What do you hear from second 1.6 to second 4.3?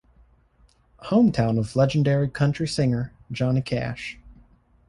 legendary country singer, Johnny Cash.